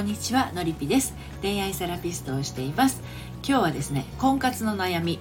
[0.00, 1.14] こんにちはのりぴです。
[1.42, 3.02] 恋愛セラピストをしています。
[3.46, 5.18] 今日はですね婚活の悩み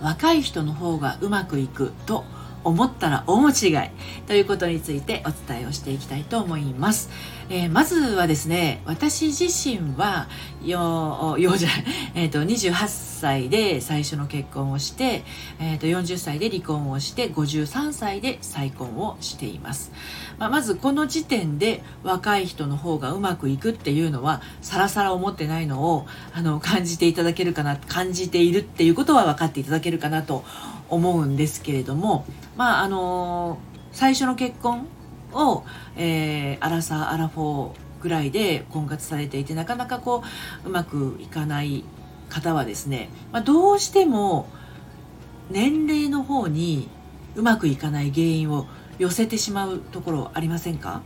[0.00, 2.24] 若い人の方がうまくいくと
[2.64, 3.90] 思ったら大間違い
[4.26, 7.10] ということについてお伝えをしていきたいと思います。
[7.48, 10.28] えー、まずはですね、私自身は、
[10.64, 11.68] よう、ようじゃ、
[12.14, 15.22] えっ、ー、と、28歳で最初の結婚をして、
[15.58, 19.92] えっ、ー、と、40歳で離婚をして、53歳で再婚をしています。
[20.38, 30.44] まあ、まずこの時点で若い人の方がうまくいくっていうのは、さらさら思ってないのを、あの、感じていただけるかな、感じているっていうことは分かっていただけるかなと
[30.92, 32.24] 思うんですけれども、
[32.56, 33.58] まああの
[33.92, 34.86] 最初の結婚
[35.32, 35.64] を、
[35.96, 40.22] えー、アラサーアラフォーぐらいで婚活されていてなかなかこ
[40.64, 41.84] ううまくいかない
[42.28, 44.48] 方はですね、まあ、どうしても
[45.50, 46.88] 年齢の方に
[47.36, 48.66] うまくいかない原因を
[48.98, 51.02] 寄せてしまうところありませんか？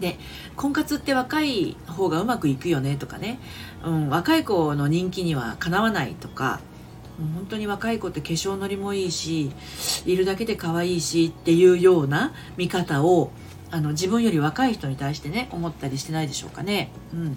[0.00, 0.16] で
[0.56, 3.38] 婚活って若い方がうまくいくよねとかね、
[3.84, 6.60] うん、若い子の人気にはかなわないとか
[7.18, 9.50] もう本当に若い子って化粧のりもいいし
[10.06, 13.32] いるだけで可愛いしっていうような見方を
[13.70, 16.90] あの自分より若い人に対してね思ったりしてないでしょうかね。
[17.12, 17.36] うん、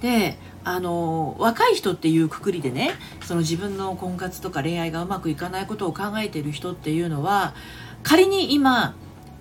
[0.00, 7.54] であの若い人っていうくくりでねその自分の婚活とか恋愛がうまくいかないことを考えている人っていうのは
[8.02, 8.94] 仮に今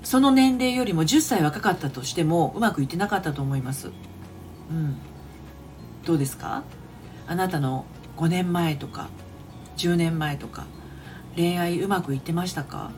[0.04, 3.92] その年齢よりも10歳若かったとしてもうまくいってなかったと思います。
[4.70, 4.98] うん、
[6.06, 6.64] どうですか？
[7.28, 7.86] あなたの
[8.18, 9.10] 5年前とか
[9.78, 10.66] 10年前とか
[11.36, 12.92] 恋愛うまくいってましたか？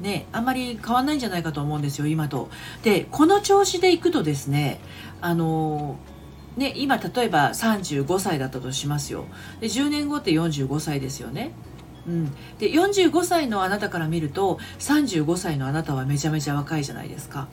[0.00, 2.50] ねあんまり変わんないんじゃないかと思うんですよ今と。
[2.82, 4.80] でこの調子でいくとですね
[5.20, 5.98] あの
[6.56, 9.26] ね今例えば35歳だったとしますよ
[9.60, 11.52] で10年後って45歳ですよね。
[12.06, 17.48] うん、で45歳のあなたから見ると35歳のあなたはめちゃめちゃ若いじゃないですか。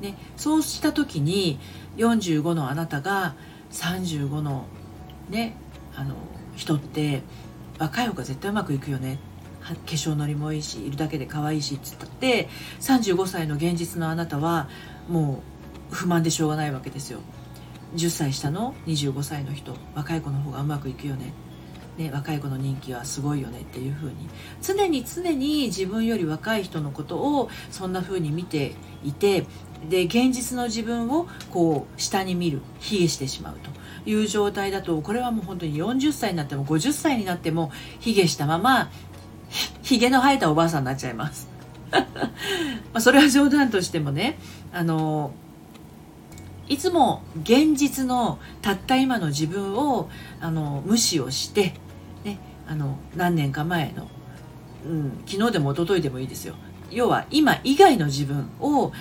[0.00, 1.60] ね、そうした時に
[1.98, 3.36] 45のあなたが
[3.70, 4.66] 35の
[5.30, 5.56] ね
[5.94, 6.16] あの
[6.56, 7.22] 人って
[7.78, 9.18] 若い方が絶対うまくいくよね。
[9.62, 12.48] 化粧のりもいいしいるだけで可愛いしっつったって
[12.80, 14.68] 35歳の現実のあなたは
[15.08, 15.40] も
[15.92, 17.20] う不満でしょうがないわけですよ。
[17.94, 21.32] 10歳下の25歳の人若い子の方がうまくいくよね。
[21.98, 24.28] ね、若い子の人気はすごいよねっていう風に。
[24.62, 28.74] 常に常に自分より若い人のことをそんな風に見て
[29.04, 29.46] いて
[29.88, 33.70] で現実の自分をこう下に見る卑下してしまうと
[34.08, 38.90] いう状態だとこれはもう本当に40歳になっても50歳になっても卑下したまま
[39.82, 41.48] ひげの生えたおばあさんになっちゃいます。
[41.92, 42.00] ま
[42.94, 44.38] あそれは冗談としてもね
[44.72, 45.32] あの
[46.68, 50.08] いつも現実のたった今の自分を
[50.40, 51.74] あの無視をして、
[52.24, 54.08] ね、あの何年か前の、
[54.86, 56.54] うん、昨日でも一昨日でもいいですよ。
[56.90, 58.92] 要は今以外の自分を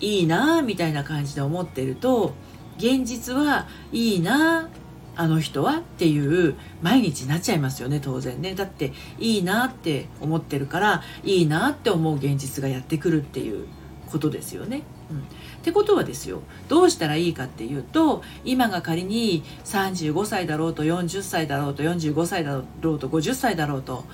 [0.00, 2.34] いいなみたいな感じで思ってると
[2.78, 4.68] 現実はいいな
[5.16, 13.66] あの人はっていう毎日になっちゃいますよね当然ねだっていいなって思ってるからいいなって思う現実がやってくるっていう
[14.10, 14.82] ことですよね。
[15.10, 15.20] うん、っ
[15.62, 24.04] てことはですよどうしたらいいかっていうと今が仮に35歳だろうと40歳だろうと45歳だろうと50歳だろうと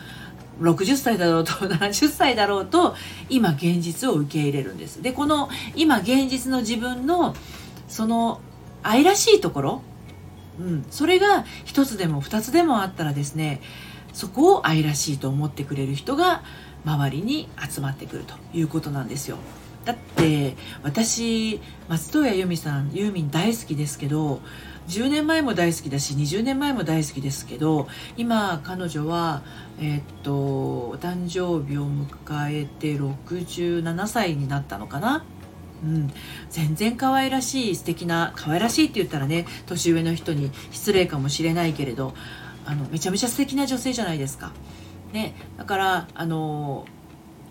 [0.60, 2.94] 60歳だろうと70歳だろうと
[3.28, 5.02] 今現実を受け入れるんです。
[5.02, 7.34] でこの今現実の自分の
[7.88, 8.40] その
[8.82, 9.82] 愛らしいところ、
[10.58, 13.60] うん、それが1つでも2つでもあったらですね
[14.12, 16.42] そこを愛らしいと思ってくれる人が
[16.84, 19.38] 周りに集まってくるということなんですよ。
[19.86, 24.40] だって私松任谷由実さんユーミン大好きですけど
[24.88, 29.42] 10年前も大好きだし20年前も大好きですけど今彼女は
[29.80, 35.24] えー、っとお誕生日を迎えて67歳になったのかな？
[35.84, 36.10] うん、
[36.50, 42.14] 全然可愛らしい素敵な可愛らしいって言ったらね年上の人に失礼かもしれないけれど
[42.64, 44.52] あのめちゃめちゃ素敵な女性じゃないですか。
[45.12, 46.86] ね、だからあの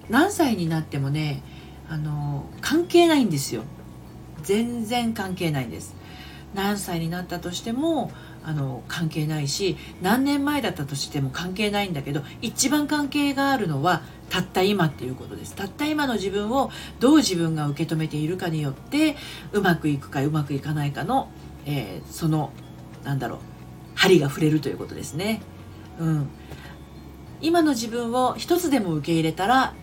[0.09, 1.41] 何歳になってもね
[1.90, 3.64] あの関係ないんですよ。
[4.43, 5.96] 全然関係ないんです。
[6.53, 8.11] 何歳になったとしても
[8.43, 15.55] あの関係ないし何年前だったとしても関係ないんだけど一番関係があるのはたった今っていうことです。
[15.55, 19.16] たった今の自分をどう自分が受け止めているかによって
[19.52, 21.29] うまくいくかうまくいかないかの、
[21.66, 22.52] えー、その
[23.03, 23.40] なんだろう
[23.96, 25.41] 針が触れるということですね。
[25.99, 26.28] うん、
[27.41, 29.73] 今の自分を一つでも受け入れたら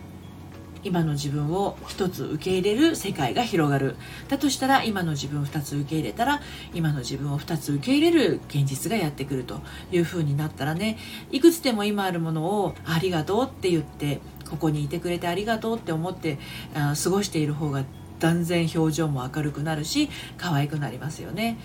[0.83, 3.95] 今の自分を一つ受け入れる世界が広がる。
[4.27, 6.41] だとしたら今の自分を二つ受け入れたら
[6.73, 10.97] 今の自分を二つ受け入れる現実がやってくるという風になったらね
[11.31, 14.19] いくつでも今あるものをありがとうって言って
[14.49, 16.37] ここにいてくれてありがとうって思って
[16.75, 17.83] あ過ごしている方が
[18.19, 21.57] 断然表情も明るくなるし可愛くなりますよね。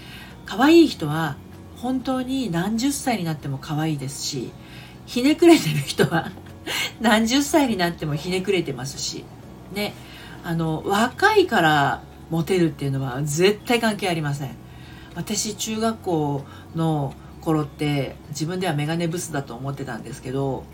[0.47, 1.37] 可愛い人は
[1.77, 4.51] 本当に何十歳になっても可愛いですし
[5.07, 6.31] ひねくれてる人は
[7.01, 9.25] 何十歳になってもひねくれてますし
[9.73, 9.95] ね。
[10.45, 14.57] あの若いからモテるっていうのは絶対関係ありません。
[15.15, 16.45] 私中学校
[16.77, 20.65] の頃って自分ではメガネブスだと思ってたんですけど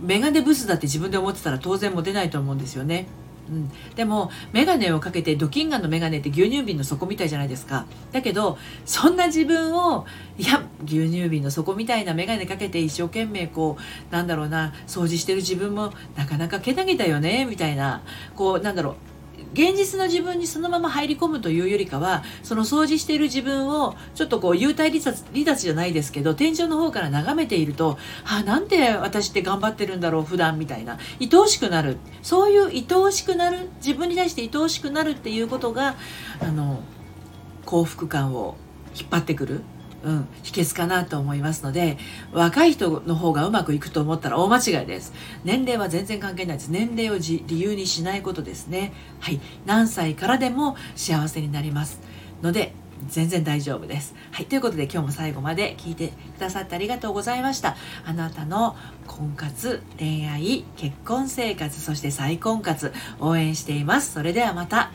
[0.00, 3.06] メガネブスだって自分で思ってたら当然モテないと思うんですよね。
[3.48, 7.86] うん、でも眼鏡をかけてドキンガンの眼鏡って牛乳瓶の底みたいじゃないですか。
[8.12, 10.06] だけどそんな自分を
[10.36, 18.02] いや牛乳瓶の底みたいな眼鏡かけて一生懸命こうなんだろうな掃除してる自分もなかなかけなげだよねみたいな
[18.36, 19.17] こうなんだろう
[19.52, 31.98] 現実の自分にそのまま入り込むというよりかはその掃除している自分をちょっとこう幽体離脱離脱じゃないですけど天井の方から眺めているとあなんで私って頑張ってるんだろう普段みたいな愛おしくなる。
[32.22, 35.96] そういう愛おしくなる自分に対して愛おしくなるっていうことが
[36.40, 36.80] あの
[37.64, 38.56] 幸福感を
[38.94, 39.60] 引っ張ってくる。
[40.04, 41.98] うん、秘訣かなと思いますので
[42.32, 45.12] 若い人の方がうまくいくと思ったら大間違いです
[45.44, 52.00] 年齢は全然関係ないです年齢を理由にしないことですねはい何歳からでも幸せになります
[52.42, 52.72] ので
[53.06, 54.14] 全然大丈夫です。
[54.32, 54.46] はい。
[54.46, 57.76] ということで今日も最後まで聞いてくださってありがとうございました。
[58.04, 64.12] あなたの婚活、恋愛、結婚生活、そして再婚活応援しています。
[64.12, 64.90] それではまた。